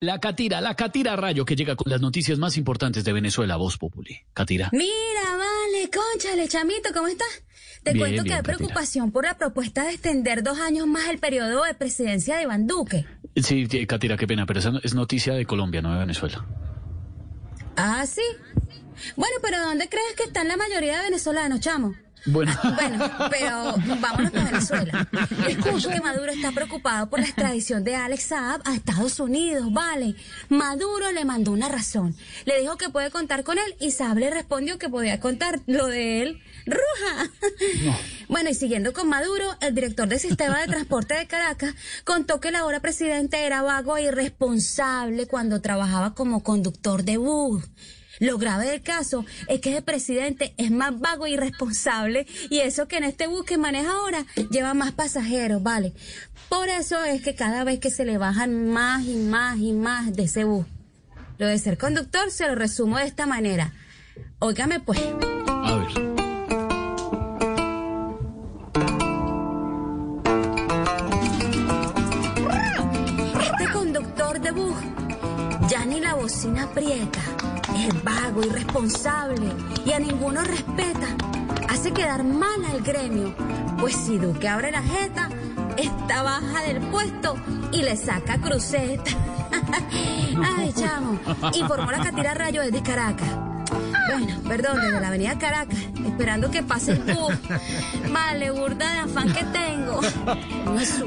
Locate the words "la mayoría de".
20.46-21.04